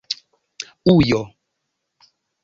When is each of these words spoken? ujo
ujo 0.93 1.19